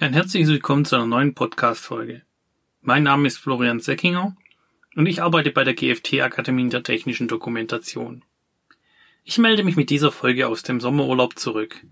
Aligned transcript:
Ein 0.00 0.12
herzliches 0.12 0.50
Willkommen 0.50 0.84
zu 0.84 0.94
einer 0.94 1.06
neuen 1.06 1.34
Podcast-Folge. 1.34 2.22
Mein 2.82 3.02
Name 3.02 3.26
ist 3.26 3.38
Florian 3.38 3.80
Seckinger 3.80 4.36
und 4.94 5.06
ich 5.06 5.22
arbeite 5.22 5.50
bei 5.50 5.64
der 5.64 5.74
GFT 5.74 6.20
Akademie 6.20 6.68
der 6.68 6.84
Technischen 6.84 7.26
Dokumentation. 7.26 8.24
Ich 9.24 9.38
melde 9.38 9.64
mich 9.64 9.74
mit 9.74 9.90
dieser 9.90 10.12
Folge 10.12 10.46
aus 10.46 10.62
dem 10.62 10.78
Sommerurlaub 10.78 11.36
zurück. 11.36 11.84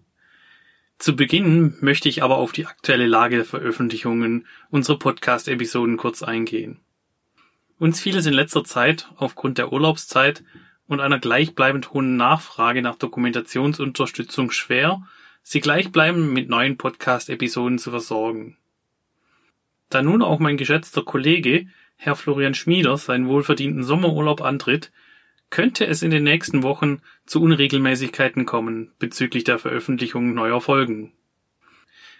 Zu 0.98 1.16
Beginn 1.16 1.78
möchte 1.80 2.08
ich 2.08 2.22
aber 2.22 2.36
auf 2.36 2.52
die 2.52 2.66
aktuelle 2.66 3.08
Lage 3.08 3.38
der 3.38 3.44
Veröffentlichungen 3.44 4.46
unserer 4.70 5.00
Podcast-Episoden 5.00 5.96
kurz 5.96 6.22
eingehen. 6.22 6.78
Uns 7.80 8.00
fiel 8.00 8.16
es 8.16 8.26
in 8.26 8.34
letzter 8.34 8.62
Zeit 8.62 9.10
aufgrund 9.16 9.58
der 9.58 9.72
Urlaubszeit 9.72 10.44
und 10.86 11.00
einer 11.00 11.18
gleichbleibend 11.18 11.92
hohen 11.92 12.16
Nachfrage 12.16 12.82
nach 12.82 12.94
Dokumentationsunterstützung 12.98 14.52
schwer, 14.52 15.02
sie 15.48 15.60
gleichbleibend 15.60 16.32
mit 16.32 16.48
neuen 16.48 16.76
Podcast-Episoden 16.76 17.78
zu 17.78 17.92
versorgen. 17.92 18.56
Da 19.88 20.02
nun 20.02 20.20
auch 20.20 20.40
mein 20.40 20.56
geschätzter 20.56 21.04
Kollege, 21.04 21.68
Herr 21.94 22.16
Florian 22.16 22.54
Schmieder, 22.54 22.96
seinen 22.96 23.28
wohlverdienten 23.28 23.84
Sommerurlaub 23.84 24.42
antritt, 24.42 24.90
könnte 25.48 25.86
es 25.86 26.02
in 26.02 26.10
den 26.10 26.24
nächsten 26.24 26.64
Wochen 26.64 27.00
zu 27.26 27.40
Unregelmäßigkeiten 27.40 28.44
kommen 28.44 28.90
bezüglich 28.98 29.44
der 29.44 29.60
Veröffentlichung 29.60 30.34
neuer 30.34 30.60
Folgen. 30.60 31.12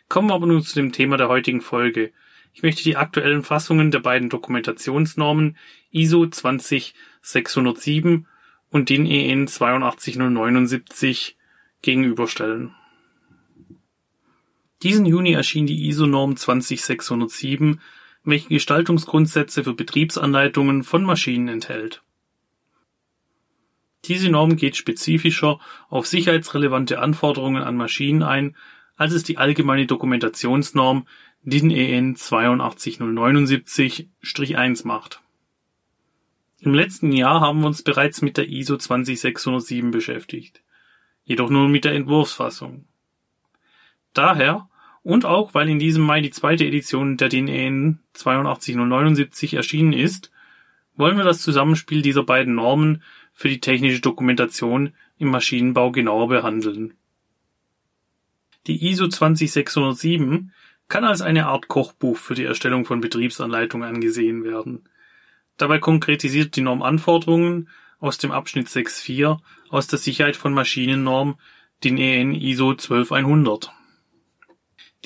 Kommen 0.08 0.28
wir 0.28 0.34
aber 0.34 0.46
nun 0.46 0.62
zu 0.62 0.76
dem 0.76 0.92
Thema 0.92 1.16
der 1.16 1.28
heutigen 1.28 1.62
Folge. 1.62 2.12
Ich 2.54 2.62
möchte 2.62 2.84
die 2.84 2.96
aktuellen 2.96 3.42
Fassungen 3.42 3.90
der 3.90 3.98
beiden 3.98 4.30
Dokumentationsnormen 4.30 5.56
ISO 5.90 6.26
20607 6.26 8.28
und 8.70 8.88
DIN 8.88 9.04
EN 9.04 9.48
82079 9.48 11.36
gegenüberstellen. 11.82 12.72
Diesen 14.82 15.06
Juni 15.06 15.32
erschien 15.32 15.66
die 15.66 15.88
ISO-Norm 15.88 16.36
20607, 16.36 17.80
welche 18.24 18.48
Gestaltungsgrundsätze 18.48 19.64
für 19.64 19.74
Betriebsanleitungen 19.74 20.82
von 20.82 21.04
Maschinen 21.04 21.48
enthält. 21.48 22.02
Diese 24.04 24.28
Norm 24.28 24.56
geht 24.56 24.76
spezifischer 24.76 25.58
auf 25.88 26.06
sicherheitsrelevante 26.06 27.00
Anforderungen 27.00 27.62
an 27.62 27.76
Maschinen 27.76 28.22
ein, 28.22 28.54
als 28.96 29.12
es 29.12 29.24
die 29.24 29.38
allgemeine 29.38 29.86
Dokumentationsnorm 29.86 31.06
DIN 31.42 31.70
EN 31.70 32.16
82079-1 32.16 34.86
macht. 34.86 35.22
Im 36.58 36.74
letzten 36.74 37.12
Jahr 37.12 37.40
haben 37.40 37.60
wir 37.60 37.66
uns 37.66 37.82
bereits 37.82 38.20
mit 38.22 38.36
der 38.36 38.48
ISO 38.48 38.76
20607 38.76 39.90
beschäftigt, 39.90 40.62
jedoch 41.24 41.50
nur 41.50 41.68
mit 41.68 41.84
der 41.84 41.94
Entwurfsfassung. 41.94 42.86
Daher 44.12 44.68
und 45.06 45.24
auch 45.24 45.54
weil 45.54 45.68
in 45.68 45.78
diesem 45.78 46.02
Mai 46.02 46.20
die 46.20 46.32
zweite 46.32 46.64
Edition 46.64 47.16
der 47.16 47.28
DIN 47.28 47.46
EN 47.46 48.00
82079 48.12 49.54
erschienen 49.54 49.92
ist, 49.92 50.32
wollen 50.96 51.16
wir 51.16 51.22
das 51.22 51.42
Zusammenspiel 51.42 52.02
dieser 52.02 52.24
beiden 52.24 52.56
Normen 52.56 53.04
für 53.32 53.48
die 53.48 53.60
technische 53.60 54.00
Dokumentation 54.00 54.94
im 55.16 55.28
Maschinenbau 55.28 55.92
genauer 55.92 56.26
behandeln. 56.26 56.94
Die 58.66 58.84
ISO 58.84 59.06
20607 59.06 60.52
kann 60.88 61.04
als 61.04 61.22
eine 61.22 61.46
Art 61.46 61.68
Kochbuch 61.68 62.16
für 62.16 62.34
die 62.34 62.42
Erstellung 62.42 62.84
von 62.84 63.00
Betriebsanleitungen 63.00 63.88
angesehen 63.88 64.42
werden. 64.42 64.88
Dabei 65.56 65.78
konkretisiert 65.78 66.56
die 66.56 66.62
Norm 66.62 66.82
Anforderungen 66.82 67.68
aus 68.00 68.18
dem 68.18 68.32
Abschnitt 68.32 68.66
6.4 68.66 69.38
aus 69.68 69.86
der 69.86 70.00
Sicherheit 70.00 70.34
von 70.34 70.52
Maschinennorm 70.52 71.38
den 71.84 71.96
EN 71.96 72.34
ISO 72.34 72.74
12100. 72.74 73.75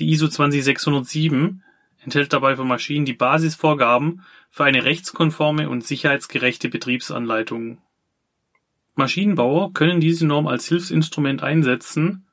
Die 0.01 0.09
ISO 0.09 0.29
20607 0.29 1.63
enthält 2.03 2.33
dabei 2.33 2.57
für 2.57 2.65
Maschinen 2.65 3.05
die 3.05 3.13
Basisvorgaben 3.13 4.23
für 4.49 4.65
eine 4.65 4.85
rechtskonforme 4.85 5.69
und 5.69 5.85
sicherheitsgerechte 5.85 6.71
Betriebsanleitung. 6.71 7.77
Maschinenbauer 8.95 9.75
können 9.75 10.01
diese 10.01 10.27
Norm 10.27 10.47
als 10.47 10.67
Hilfsinstrument 10.69 11.43
einsetzen, 11.43 12.25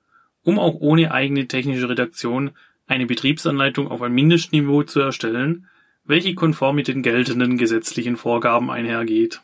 um 0.44 0.60
auch 0.60 0.76
ohne 0.76 1.12
eigene 1.12 1.50
technische 1.50 1.90
Redaktion 1.90 2.52
eine 2.88 3.06
Betriebsanleitung 3.06 3.90
auf 3.90 4.02
ein 4.02 4.14
Mindestniveau 4.14 4.84
zu 4.84 5.02
erstellen, 5.02 5.68
welche 6.06 6.36
konform 6.36 6.78
mit 6.78 6.88
den 6.88 7.04
geltenden 7.04 7.58
gesetzlichen 7.58 8.16
Vorgaben 8.16 8.72
einhergeht. 8.72 9.42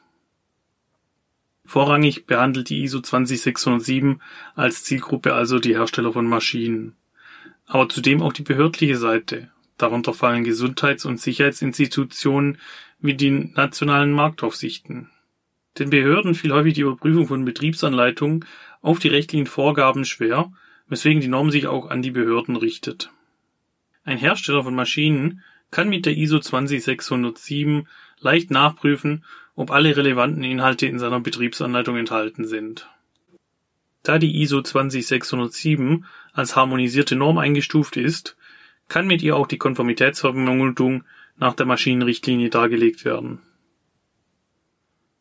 Vorrangig 1.66 2.26
behandelt 2.26 2.70
die 2.70 2.84
ISO 2.84 3.02
20607 3.02 4.22
als 4.56 4.86
Zielgruppe 4.86 5.34
also 5.34 5.60
die 5.60 5.76
Hersteller 5.76 6.14
von 6.14 6.26
Maschinen 6.26 6.96
aber 7.66 7.90
zudem 7.90 8.22
auch 8.22 8.34
die 8.34 8.44
behördliche 8.44 8.98
Seite. 8.98 9.50
Darunter 9.78 10.14
fallen 10.14 10.44
Gesundheits- 10.44 11.06
und 11.06 11.20
Sicherheitsinstitutionen 11.20 12.58
wie 13.00 13.16
die 13.16 13.32
nationalen 13.32 14.12
Marktaufsichten. 14.12 15.10
Den 15.78 15.90
Behörden 15.90 16.36
fiel 16.36 16.54
häufig 16.54 16.76
die 16.76 16.82
Überprüfung 16.82 17.28
von 17.28 17.46
Betriebsanleitungen 17.46 18.46
auf 18.82 19.00
die 19.00 19.08
rechtlichen 19.08 19.48
Vorgaben 19.48 20.06
schwer, 20.06 20.52
weswegen 20.88 21.22
die 21.22 21.28
Norm 21.28 21.50
sich 21.50 21.68
auch 21.68 21.90
an 21.90 22.02
die 22.02 22.12
Behörden 22.12 22.56
richtet. 22.56 23.12
Ein 24.04 24.18
Hersteller 24.18 24.64
von 24.64 24.76
Maschinen 24.76 25.42
kann 25.72 25.90
mit 25.90 26.06
der 26.06 26.16
ISO 26.16 26.40
20607 26.40 27.88
leicht 28.20 28.52
nachprüfen, 28.52 29.24
ob 29.56 29.72
alle 29.72 29.96
relevanten 29.96 30.44
Inhalte 30.44 30.86
in 30.86 31.00
seiner 31.00 31.20
Betriebsanleitung 31.20 31.98
enthalten 31.98 32.46
sind. 32.46 32.88
Da 34.04 34.20
die 34.20 34.42
ISO 34.42 34.62
20607 34.62 36.06
als 36.34 36.56
harmonisierte 36.56 37.16
Norm 37.16 37.38
eingestuft 37.38 37.96
ist, 37.96 38.36
kann 38.90 39.08
mit 39.08 39.22
ihr 39.22 39.38
auch 39.38 39.48
die 39.48 39.58
Konformitätsvermutung 39.58 41.04
nach 41.38 41.54
der 41.54 41.66
Maschinenrichtlinie 41.66 42.50
dargelegt 42.50 43.06
werden. 43.06 43.40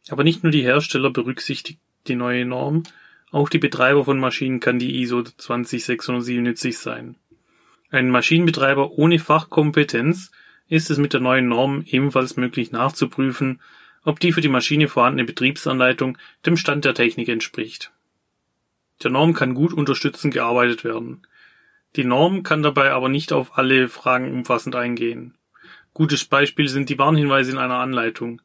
Aber 0.08 0.24
nicht 0.24 0.42
nur 0.42 0.50
die 0.50 0.62
Hersteller 0.62 1.10
berücksichtigt 1.10 1.78
die 2.08 2.16
neue 2.16 2.44
Norm, 2.44 2.82
auch 3.30 3.48
die 3.48 3.58
Betreiber 3.58 4.04
von 4.04 4.18
Maschinen 4.18 4.60
kann 4.60 4.78
die 4.78 5.00
ISO 5.00 5.22
20607 5.22 6.42
nützlich 6.42 6.78
sein. 6.78 7.16
Ein 7.90 8.10
Maschinenbetreiber 8.10 8.92
ohne 8.92 9.18
Fachkompetenz 9.18 10.32
ist 10.68 10.90
es 10.90 10.98
mit 10.98 11.12
der 11.12 11.20
neuen 11.20 11.48
Norm 11.48 11.84
ebenfalls 11.86 12.36
möglich 12.36 12.72
nachzuprüfen, 12.72 13.60
ob 14.04 14.18
die 14.20 14.32
für 14.32 14.40
die 14.40 14.48
Maschine 14.48 14.88
vorhandene 14.88 15.24
Betriebsanleitung 15.24 16.18
dem 16.44 16.56
Stand 16.56 16.84
der 16.84 16.94
Technik 16.94 17.28
entspricht. 17.28 17.92
Der 19.02 19.10
Norm 19.10 19.32
kann 19.32 19.54
gut 19.54 19.72
unterstützend 19.72 20.32
gearbeitet 20.32 20.84
werden. 20.84 21.26
Die 21.96 22.04
Norm 22.04 22.42
kann 22.42 22.62
dabei 22.62 22.92
aber 22.92 23.08
nicht 23.08 23.32
auf 23.32 23.58
alle 23.58 23.88
Fragen 23.88 24.32
umfassend 24.32 24.76
eingehen. 24.76 25.34
Gutes 25.92 26.24
Beispiel 26.24 26.68
sind 26.68 26.88
die 26.88 26.98
Warnhinweise 26.98 27.52
in 27.52 27.58
einer 27.58 27.78
Anleitung. 27.78 28.40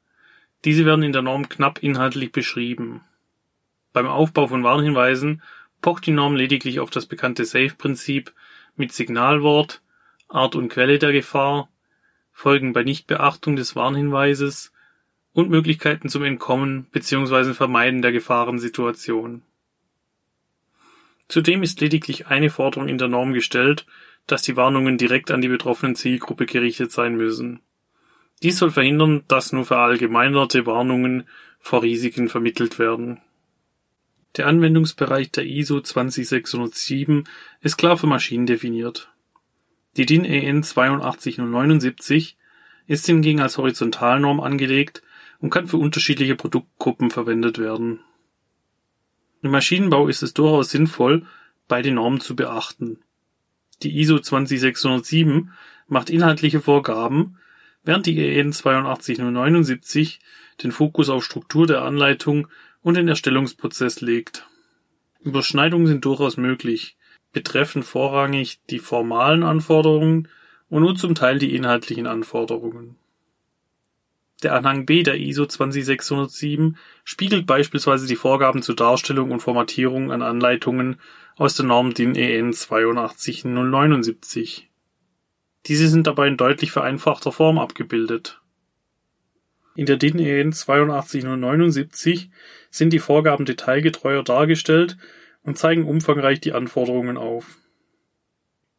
Diese 0.66 0.86
werden 0.86 1.04
in 1.04 1.14
der 1.14 1.22
Norm 1.22 1.48
knapp 1.48 1.82
inhaltlich 1.82 2.32
beschrieben. 2.32 3.02
Beim 3.94 4.08
Aufbau 4.08 4.48
von 4.48 4.64
Warnhinweisen 4.64 5.42
pocht 5.82 6.06
die 6.06 6.12
Norm 6.12 6.36
lediglich 6.36 6.80
auf 6.80 6.90
das 6.90 7.06
bekannte 7.06 7.46
Safe-Prinzip 7.46 8.34
mit 8.76 8.92
Signalwort, 8.92 9.82
Art 10.28 10.56
und 10.56 10.70
Quelle 10.70 11.00
der 11.00 11.14
Gefahr, 11.14 11.70
Folgen 12.32 12.74
bei 12.74 12.84
Nichtbeachtung 12.84 13.56
des 13.56 13.76
Warnhinweises 13.76 14.74
und 15.34 15.50
Möglichkeiten 15.50 16.10
zum 16.10 16.24
Entkommen 16.24 16.86
bzw. 16.92 17.54
Vermeiden 17.54 18.02
der 18.02 18.12
Gefahrensituation. 18.12 19.42
Zudem 21.28 21.62
ist 21.62 21.82
lediglich 21.82 22.28
eine 22.28 22.50
Forderung 22.50 22.88
in 22.88 22.98
der 22.98 23.10
Norm 23.10 23.34
gestellt, 23.34 23.86
dass 24.28 24.42
die 24.42 24.56
Warnungen 24.56 24.98
direkt 24.98 25.32
an 25.32 25.42
die 25.42 25.48
betroffenen 25.48 25.96
Zielgruppe 25.96 26.46
gerichtet 26.46 26.92
sein 26.92 27.16
müssen. 27.16 27.62
Dies 28.44 28.58
soll 28.60 28.72
verhindern, 28.72 29.24
dass 29.28 29.52
nur 29.52 29.66
verallgemeinerte 29.66 30.66
Warnungen 30.66 31.28
vor 31.60 31.84
Risiken 31.84 32.30
vermittelt 32.30 32.80
werden. 32.80 33.20
Der 34.36 34.48
Anwendungsbereich 34.48 35.32
der 35.32 35.46
ISO 35.46 35.82
20607 35.82 37.24
ist 37.62 37.78
klar 37.78 37.98
für 37.98 38.08
Maschinen 38.08 38.46
definiert. 38.46 39.10
Die 39.96 40.06
DIN 40.06 40.26
EN 40.26 40.62
82079 40.62 42.38
ist 42.86 43.06
hingegen 43.08 43.42
als 43.42 43.58
Horizontalnorm 43.58 44.40
angelegt 44.40 45.02
und 45.40 45.50
kann 45.50 45.68
für 45.68 45.78
unterschiedliche 45.78 46.36
Produktgruppen 46.36 47.10
verwendet 47.10 47.58
werden 47.58 48.00
im 49.48 49.52
Maschinenbau 49.52 50.10
ist 50.10 50.24
es 50.24 50.34
durchaus 50.34 50.70
sinnvoll, 50.70 51.26
beide 51.70 51.92
Normen 51.92 52.20
zu 52.20 52.36
beachten. 52.36 53.00
Die 53.82 53.98
ISO 53.98 54.20
20607 54.20 55.52
macht 55.88 56.10
inhaltliche 56.10 56.60
Vorgaben, 56.60 57.38
während 57.84 58.06
die 58.06 58.20
EN 58.20 58.52
82079 58.52 60.20
den 60.62 60.74
Fokus 60.74 61.10
auf 61.10 61.24
Struktur 61.24 61.66
der 61.66 61.84
Anleitung 61.84 62.50
und 62.82 62.98
den 62.98 63.08
Erstellungsprozess 63.08 64.02
legt. 64.02 64.46
Überschneidungen 65.22 65.88
sind 65.88 66.04
durchaus 66.04 66.36
möglich, 66.36 66.98
betreffen 67.32 67.84
vorrangig 67.84 68.60
die 68.70 68.80
formalen 68.80 69.44
Anforderungen 69.44 70.28
und 70.70 70.82
nur 70.82 70.96
zum 70.96 71.16
Teil 71.16 71.40
die 71.40 71.56
inhaltlichen 71.56 72.08
Anforderungen 72.08 72.98
der 74.44 74.54
Anhang 74.54 74.86
B 74.86 75.04
der 75.04 75.18
ISO 75.18 75.46
20607 75.46 76.78
spiegelt 77.04 77.48
beispielsweise 77.48 78.08
die 78.08 78.16
Vorgaben 78.16 78.62
zur 78.62 78.76
Darstellung 78.76 79.32
und 79.32 79.40
Formatierung 79.40 80.12
an 80.12 80.22
Anleitungen 80.22 81.00
aus 81.36 81.56
der 81.56 81.66
Norm 81.66 81.94
DIN 81.94 82.16
EN 82.16 82.54
82079. 82.54 84.70
Diese 85.66 85.88
sind 85.88 86.08
dabei 86.08 86.28
in 86.28 86.38
deutlich 86.38 86.72
vereinfachter 86.72 87.32
Form 87.32 87.58
abgebildet. 87.58 88.42
In 89.76 89.86
der 89.86 89.98
DIN 89.98 90.20
EN 90.20 90.54
82079 90.54 92.30
sind 92.70 92.94
die 92.94 93.00
Vorgaben 93.00 93.46
detailgetreuer 93.46 94.24
dargestellt 94.24 94.98
und 95.44 95.58
zeigen 95.58 95.86
umfangreich 95.86 96.42
die 96.42 96.54
Anforderungen 96.54 97.18
auf. 97.18 97.58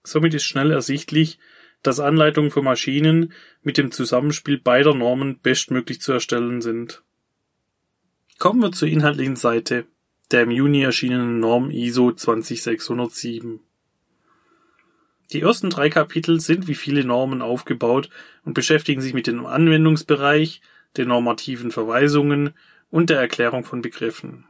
Somit 0.04 0.34
ist 0.34 0.44
schnell 0.44 0.70
ersichtlich, 0.70 1.38
dass 1.82 2.00
Anleitungen 2.00 2.50
für 2.50 2.62
Maschinen 2.62 3.32
mit 3.62 3.78
dem 3.78 3.90
Zusammenspiel 3.90 4.58
beider 4.58 4.94
Normen 4.94 5.38
bestmöglich 5.40 6.00
zu 6.00 6.12
erstellen 6.12 6.60
sind. 6.60 7.02
Kommen 8.38 8.60
wir 8.60 8.72
zur 8.72 8.88
inhaltlichen 8.88 9.36
Seite 9.36 9.86
der 10.30 10.42
im 10.42 10.50
Juni 10.50 10.82
erschienenen 10.82 11.40
Norm 11.40 11.70
ISO 11.70 12.12
20607. 12.12 13.60
Die 15.32 15.40
ersten 15.40 15.70
drei 15.70 15.90
Kapitel 15.90 16.40
sind 16.40 16.68
wie 16.68 16.74
viele 16.74 17.04
Normen 17.04 17.42
aufgebaut 17.42 18.08
und 18.44 18.54
beschäftigen 18.54 19.00
sich 19.00 19.14
mit 19.14 19.26
dem 19.26 19.44
Anwendungsbereich, 19.44 20.60
den 20.96 21.08
normativen 21.08 21.70
Verweisungen 21.70 22.54
und 22.90 23.10
der 23.10 23.20
Erklärung 23.20 23.64
von 23.64 23.82
Begriffen. 23.82 24.44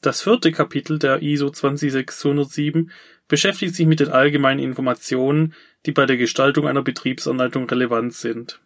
Das 0.00 0.22
vierte 0.22 0.50
Kapitel 0.50 0.98
der 0.98 1.22
ISO 1.22 1.50
20607 1.50 2.90
beschäftigt 3.30 3.76
sich 3.76 3.86
mit 3.86 4.00
den 4.00 4.08
allgemeinen 4.08 4.58
Informationen, 4.58 5.54
die 5.86 5.92
bei 5.92 6.04
der 6.04 6.18
Gestaltung 6.18 6.66
einer 6.66 6.82
Betriebsanleitung 6.82 7.64
relevant 7.70 8.12
sind. 8.12 8.60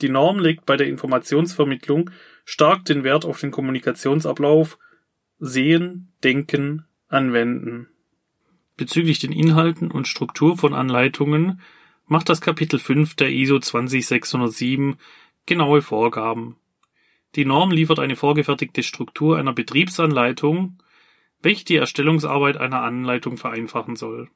Die 0.00 0.08
Norm 0.08 0.40
legt 0.40 0.64
bei 0.66 0.76
der 0.76 0.88
Informationsvermittlung 0.88 2.10
stark 2.44 2.86
den 2.86 3.04
Wert 3.04 3.24
auf 3.24 3.38
den 3.38 3.52
Kommunikationsablauf 3.52 4.78
Sehen, 5.38 6.12
Denken, 6.24 6.86
Anwenden. 7.08 7.88
Bezüglich 8.76 9.18
den 9.18 9.30
Inhalten 9.30 9.90
und 9.90 10.08
Struktur 10.08 10.56
von 10.56 10.72
Anleitungen 10.72 11.60
macht 12.06 12.30
das 12.30 12.40
Kapitel 12.40 12.78
5 12.78 13.14
der 13.16 13.30
ISO 13.30 13.58
20607 13.58 14.96
genaue 15.44 15.82
Vorgaben. 15.82 16.56
Die 17.34 17.44
Norm 17.44 17.70
liefert 17.70 17.98
eine 17.98 18.16
vorgefertigte 18.16 18.82
Struktur 18.82 19.38
einer 19.38 19.52
Betriebsanleitung, 19.52 20.78
welche 21.42 21.64
die 21.64 21.76
Erstellungsarbeit 21.76 22.56
einer 22.56 22.82
Anleitung 22.82 23.36
vereinfachen 23.36 23.96
soll. 23.96 24.30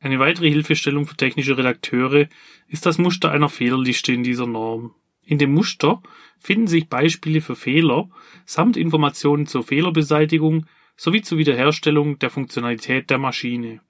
Eine 0.00 0.18
weitere 0.18 0.50
Hilfestellung 0.50 1.06
für 1.06 1.16
technische 1.16 1.56
Redakteure 1.56 2.28
ist 2.68 2.86
das 2.86 2.98
Muster 2.98 3.30
einer 3.30 3.48
Fehlerliste 3.48 4.12
in 4.12 4.22
dieser 4.22 4.46
Norm. 4.46 4.94
In 5.22 5.38
dem 5.38 5.52
Muster 5.52 6.02
finden 6.38 6.66
sich 6.66 6.88
Beispiele 6.88 7.40
für 7.40 7.56
Fehler 7.56 8.10
samt 8.44 8.76
Informationen 8.76 9.46
zur 9.46 9.64
Fehlerbeseitigung 9.64 10.66
sowie 10.96 11.22
zur 11.22 11.38
Wiederherstellung 11.38 12.18
der 12.18 12.30
Funktionalität 12.30 13.10
der 13.10 13.18
Maschine. 13.18 13.80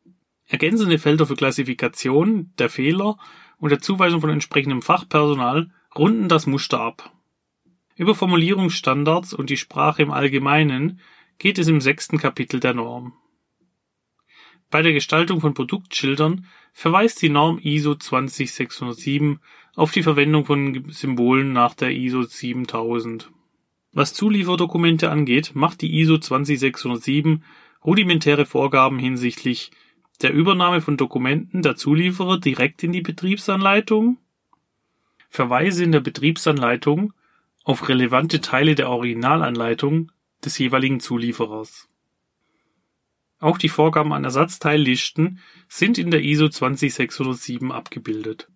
Ergänzende 0.46 0.98
Felder 0.98 1.26
für 1.26 1.36
Klassifikation 1.36 2.52
der 2.58 2.70
Fehler 2.70 3.16
und 3.58 3.70
der 3.70 3.80
Zuweisung 3.80 4.20
von 4.20 4.30
entsprechendem 4.30 4.82
Fachpersonal 4.82 5.70
runden 5.96 6.28
das 6.28 6.46
Muster 6.46 6.80
ab. 6.80 7.12
Über 7.96 8.14
Formulierungsstandards 8.14 9.34
und 9.34 9.50
die 9.50 9.56
Sprache 9.56 10.02
im 10.02 10.10
Allgemeinen 10.10 11.00
geht 11.44 11.58
es 11.58 11.68
im 11.68 11.82
sechsten 11.82 12.16
Kapitel 12.16 12.58
der 12.58 12.72
Norm. 12.72 13.12
Bei 14.70 14.80
der 14.80 14.94
Gestaltung 14.94 15.42
von 15.42 15.52
Produktschildern 15.52 16.46
verweist 16.72 17.20
die 17.20 17.28
Norm 17.28 17.58
ISO 17.62 17.96
20607 17.96 19.40
auf 19.74 19.92
die 19.92 20.02
Verwendung 20.02 20.46
von 20.46 20.86
Symbolen 20.88 21.52
nach 21.52 21.74
der 21.74 21.90
ISO 21.90 22.22
7000. 22.22 23.30
Was 23.92 24.14
Zulieferdokumente 24.14 25.10
angeht, 25.10 25.50
macht 25.52 25.82
die 25.82 26.00
ISO 26.00 26.16
20607 26.16 27.44
rudimentäre 27.84 28.46
Vorgaben 28.46 28.98
hinsichtlich 28.98 29.70
der 30.22 30.32
Übernahme 30.32 30.80
von 30.80 30.96
Dokumenten 30.96 31.60
der 31.60 31.76
Zulieferer 31.76 32.40
direkt 32.40 32.82
in 32.82 32.92
die 32.92 33.02
Betriebsanleitung, 33.02 34.16
Verweise 35.28 35.84
in 35.84 35.92
der 35.92 36.00
Betriebsanleitung 36.00 37.12
auf 37.64 37.90
relevante 37.90 38.40
Teile 38.40 38.74
der 38.74 38.88
Originalanleitung 38.88 40.10
des 40.44 40.58
jeweiligen 40.58 41.00
Zulieferers. 41.00 41.88
Auch 43.40 43.58
die 43.58 43.68
Vorgaben 43.68 44.12
an 44.12 44.24
Ersatzteillisten 44.24 45.38
sind 45.68 45.98
in 45.98 46.10
der 46.10 46.22
ISO 46.22 46.48
20607 46.48 47.72
abgebildet. 47.72 48.48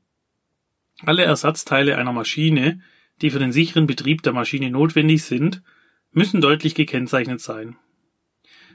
Alle 1.05 1.25
Ersatzteile 1.25 1.99
einer 1.99 2.13
Maschine, 2.13 2.81
die 3.21 3.31
für 3.31 3.39
den 3.39 3.53
sicheren 3.53 3.87
Betrieb 3.87 4.23
der 4.23 4.33
Maschine 4.33 4.71
notwendig 4.71 5.25
sind, 5.25 5.63
müssen 6.13 6.41
deutlich 6.41 6.75
gekennzeichnet 6.75 7.41
sein. 7.41 7.77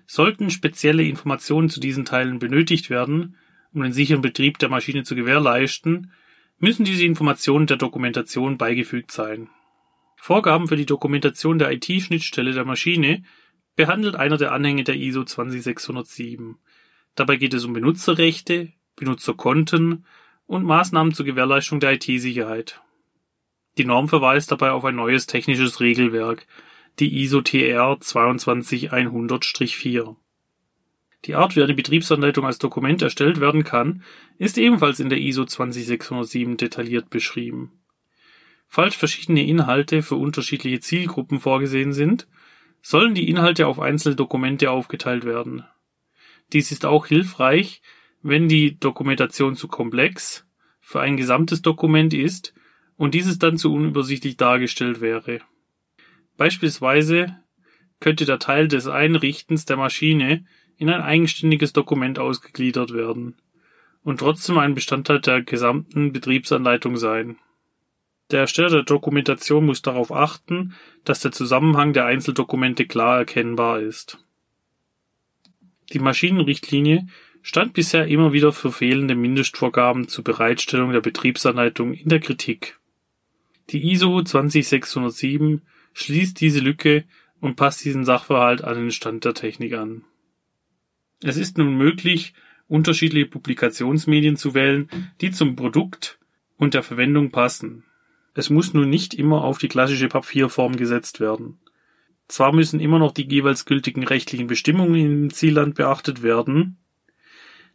Sollten 0.05 0.49
spezielle 0.49 1.03
Informationen 1.03 1.69
zu 1.69 1.79
diesen 1.79 2.05
Teilen 2.05 2.39
benötigt 2.39 2.89
werden, 2.89 3.37
um 3.73 3.81
den 3.81 3.93
sicheren 3.93 4.21
Betrieb 4.21 4.59
der 4.59 4.69
Maschine 4.69 5.03
zu 5.03 5.15
gewährleisten, 5.15 6.11
müssen 6.59 6.85
diese 6.85 7.05
Informationen 7.05 7.67
der 7.67 7.77
Dokumentation 7.77 8.57
beigefügt 8.57 9.11
sein. 9.11 9.49
Vorgaben 10.25 10.69
für 10.69 10.77
die 10.77 10.85
Dokumentation 10.85 11.59
der 11.59 11.73
IT-Schnittstelle 11.73 12.53
der 12.53 12.63
Maschine 12.63 13.23
behandelt 13.75 14.15
einer 14.15 14.37
der 14.37 14.53
Anhänge 14.53 14.85
der 14.85 14.95
ISO 14.95 15.25
20607. 15.25 16.55
Dabei 17.15 17.35
geht 17.35 17.53
es 17.53 17.65
um 17.65 17.73
Benutzerrechte, 17.73 18.71
Benutzerkonten 18.95 20.05
und 20.45 20.63
Maßnahmen 20.63 21.13
zur 21.13 21.25
Gewährleistung 21.25 21.81
der 21.81 21.95
IT-Sicherheit. 21.95 22.81
Die 23.77 23.83
Norm 23.83 24.07
verweist 24.07 24.49
dabei 24.49 24.71
auf 24.71 24.85
ein 24.85 24.95
neues 24.95 25.27
technisches 25.27 25.81
Regelwerk, 25.81 26.47
die 26.99 27.21
ISO 27.21 27.41
TR 27.41 27.97
22100-4. 27.99 30.15
Die 31.25 31.35
Art, 31.35 31.57
wie 31.57 31.63
eine 31.63 31.73
Betriebsanleitung 31.73 32.45
als 32.45 32.59
Dokument 32.59 33.01
erstellt 33.01 33.41
werden 33.41 33.65
kann, 33.65 34.03
ist 34.37 34.57
ebenfalls 34.57 35.01
in 35.01 35.09
der 35.09 35.19
ISO 35.19 35.43
20607 35.43 36.55
detailliert 36.55 37.09
beschrieben. 37.09 37.82
Falls 38.75 38.95
verschiedene 38.95 39.45
Inhalte 39.45 40.01
für 40.01 40.15
unterschiedliche 40.15 40.79
Zielgruppen 40.79 41.39
vorgesehen 41.39 41.93
sind, 41.93 42.27
sollen 42.81 43.13
die 43.13 43.29
Inhalte 43.29 43.67
auf 43.67 43.79
einzelne 43.79 44.15
Dokumente 44.15 44.71
aufgeteilt 44.71 45.25
werden. 45.25 45.63
Dies 46.53 46.71
ist 46.71 46.83
auch 46.83 47.05
hilfreich, 47.05 47.83
wenn 48.23 48.49
die 48.49 48.79
Dokumentation 48.79 49.55
zu 49.55 49.67
komplex 49.67 50.47
für 50.79 51.01
ein 51.01 51.17
gesamtes 51.17 51.61
Dokument 51.61 52.15
ist 52.15 52.55
und 52.97 53.13
dieses 53.13 53.37
dann 53.37 53.57
zu 53.59 53.71
unübersichtlich 53.71 54.37
dargestellt 54.37 55.01
wäre. 55.01 55.41
Beispielsweise 56.37 57.37
könnte 57.99 58.25
der 58.25 58.39
Teil 58.39 58.67
des 58.69 58.87
Einrichtens 58.87 59.65
der 59.65 59.77
Maschine 59.77 60.45
in 60.77 60.89
ein 60.89 61.03
eigenständiges 61.03 61.73
Dokument 61.73 62.17
ausgegliedert 62.17 62.91
werden 62.91 63.35
und 64.01 64.21
trotzdem 64.21 64.57
ein 64.57 64.73
Bestandteil 64.73 65.21
der 65.21 65.43
gesamten 65.43 66.11
Betriebsanleitung 66.11 66.97
sein. 66.97 67.37
Der 68.33 68.39
Ersteller 68.39 68.69
der 68.71 68.83
Dokumentation 68.83 69.63
muss 69.63 69.83
darauf 69.83 70.11
achten, 70.11 70.73
dass 71.05 71.19
der 71.19 71.31
Zusammenhang 71.31 71.93
der 71.93 72.05
Einzeldokumente 72.05 72.87
klar 72.87 73.19
erkennbar 73.19 73.79
ist. 73.79 74.17
Die 75.91 75.99
Maschinenrichtlinie 75.99 77.05
stand 77.43 77.73
bisher 77.73 78.07
immer 78.07 78.33
wieder 78.33 78.51
für 78.51 78.71
fehlende 78.71 79.13
Mindestvorgaben 79.13 80.07
zur 80.07 80.23
Bereitstellung 80.23 80.93
der 80.93 81.01
Betriebsanleitung 81.01 81.93
in 81.93 82.09
der 82.09 82.19
Kritik. 82.19 82.79
Die 83.69 83.91
ISO 83.91 84.23
20607 84.23 85.61
schließt 85.93 86.41
diese 86.41 86.59
Lücke 86.59 87.03
und 87.39 87.55
passt 87.55 87.85
diesen 87.85 88.03
Sachverhalt 88.03 88.63
an 88.63 88.77
den 88.77 88.91
Stand 88.91 89.25
der 89.25 89.35
Technik 89.35 89.73
an. 89.73 90.05
Es 91.21 91.37
ist 91.37 91.59
nun 91.59 91.77
möglich, 91.77 92.33
unterschiedliche 92.67 93.27
Publikationsmedien 93.27 94.37
zu 94.37 94.55
wählen, 94.55 94.89
die 95.21 95.29
zum 95.29 95.55
Produkt 95.55 96.17
und 96.57 96.73
der 96.73 96.81
Verwendung 96.81 97.29
passen. 97.29 97.83
Es 98.33 98.49
muss 98.49 98.73
nun 98.73 98.89
nicht 98.89 99.13
immer 99.13 99.43
auf 99.43 99.57
die 99.57 99.67
klassische 99.67 100.07
Papierform 100.07 100.75
gesetzt 100.75 101.19
werden. 101.19 101.59
Zwar 102.27 102.53
müssen 102.53 102.79
immer 102.79 102.99
noch 102.99 103.11
die 103.11 103.27
jeweils 103.27 103.65
gültigen 103.65 104.03
rechtlichen 104.03 104.47
Bestimmungen 104.47 104.95
im 104.95 105.29
Zielland 105.33 105.75
beachtet 105.75 106.23
werden, 106.23 106.77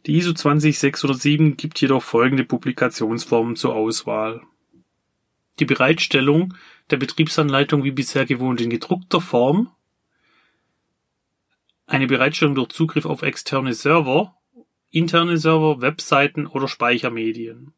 die 0.05 0.15
ISO 0.15 0.33
20607 0.33 1.57
gibt 1.57 1.81
jedoch 1.81 2.01
folgende 2.01 2.45
Publikationsformen 2.45 3.55
zur 3.55 3.75
Auswahl. 3.75 4.41
Die 5.59 5.65
Bereitstellung 5.65 6.53
der 6.89 6.97
Betriebsanleitung 6.97 7.83
wie 7.83 7.91
bisher 7.91 8.25
gewohnt 8.25 8.61
in 8.61 8.69
gedruckter 8.69 9.19
Form, 9.19 9.71
eine 11.85 12.07
Bereitstellung 12.07 12.55
durch 12.55 12.69
Zugriff 12.69 13.05
auf 13.05 13.23
externe 13.23 13.73
Server, 13.73 14.35
interne 14.89 15.37
Server, 15.37 15.81
Webseiten 15.81 16.47
oder 16.47 16.67
Speichermedien. 16.67 17.73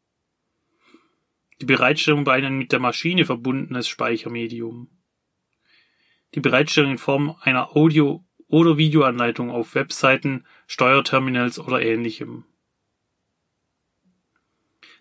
Die 1.62 1.66
Bereitstellung 1.66 2.24
bei 2.24 2.32
einem 2.32 2.58
mit 2.58 2.72
der 2.72 2.80
Maschine 2.80 3.24
verbundenes 3.24 3.86
Speichermedium. 3.86 4.88
Die 6.34 6.40
Bereitstellung 6.40 6.90
in 6.90 6.98
Form 6.98 7.36
einer 7.40 7.76
Audio- 7.76 8.24
oder 8.48 8.78
Videoanleitung 8.78 9.48
auf 9.48 9.76
Webseiten, 9.76 10.44
Steuerterminals 10.66 11.60
oder 11.60 11.80
ähnlichem. 11.80 12.46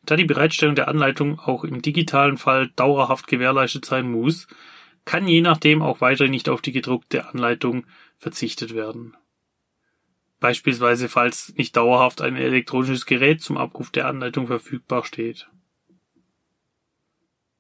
Da 0.05 0.15
die 0.15 0.25
Bereitstellung 0.25 0.75
der 0.75 0.87
Anleitung 0.87 1.39
auch 1.39 1.63
im 1.63 1.81
digitalen 1.81 2.37
Fall 2.37 2.67
dauerhaft 2.75 3.25
gewährleistet 3.25 3.85
sein 3.85 4.11
muss, 4.11 4.45
kann 5.03 5.27
je 5.27 5.41
nachdem 5.41 5.81
auch 5.81 5.99
weiterhin 5.99 6.29
nicht 6.29 6.47
auf 6.47 6.61
die 6.61 6.73
gedruckte 6.73 7.27
Anleitung 7.27 7.87
verzichtet 8.19 8.75
werden. 8.75 9.17
beispielsweise 10.39 11.09
falls 11.09 11.55
nicht 11.55 11.75
dauerhaft 11.75 12.21
ein 12.21 12.35
elektronisches 12.35 13.07
Gerät 13.07 13.41
zum 13.41 13.57
Abruf 13.57 13.89
der 13.89 14.05
Anleitung 14.05 14.45
verfügbar 14.45 15.03
steht. 15.05 15.49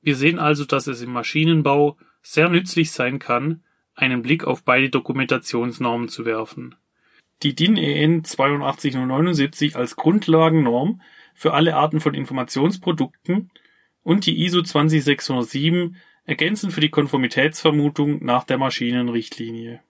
Wir 0.01 0.15
sehen 0.15 0.39
also, 0.39 0.65
dass 0.65 0.87
es 0.87 1.01
im 1.01 1.11
Maschinenbau 1.11 1.97
sehr 2.21 2.49
nützlich 2.49 2.91
sein 2.91 3.19
kann, 3.19 3.63
einen 3.95 4.21
Blick 4.21 4.45
auf 4.45 4.63
beide 4.63 4.89
Dokumentationsnormen 4.89 6.09
zu 6.09 6.25
werfen. 6.25 6.75
Die 7.43 7.55
DIN 7.55 7.77
EN 7.77 8.23
82079 8.23 9.75
als 9.75 9.95
Grundlagennorm 9.95 11.01
für 11.33 11.53
alle 11.53 11.75
Arten 11.75 11.99
von 11.99 12.13
Informationsprodukten 12.13 13.51
und 14.03 14.25
die 14.25 14.43
ISO 14.43 14.61
20607 14.61 15.95
ergänzen 16.25 16.71
für 16.71 16.81
die 16.81 16.89
Konformitätsvermutung 16.89 18.23
nach 18.23 18.43
der 18.43 18.57
Maschinenrichtlinie. 18.57 19.81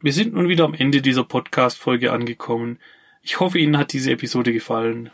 Wir 0.00 0.12
sind 0.12 0.34
nun 0.34 0.48
wieder 0.48 0.64
am 0.64 0.74
Ende 0.74 1.02
dieser 1.02 1.24
Podcast-Folge 1.24 2.12
angekommen. 2.12 2.78
Ich 3.22 3.40
hoffe, 3.40 3.58
Ihnen 3.58 3.76
hat 3.76 3.92
diese 3.92 4.12
Episode 4.12 4.52
gefallen. 4.52 5.10